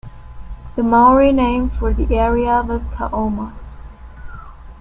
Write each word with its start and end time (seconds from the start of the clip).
The 0.75 0.81
Maori 0.81 1.31
name 1.31 1.69
for 1.69 1.93
the 1.93 2.15
area 2.17 2.63
was 2.63 2.81
Tauoma. 2.85 3.53